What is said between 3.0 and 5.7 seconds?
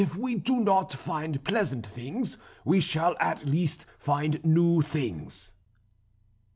at least find new things."